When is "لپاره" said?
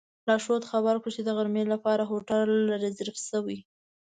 1.73-2.03